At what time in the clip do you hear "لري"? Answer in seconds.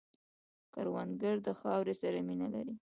2.55-2.75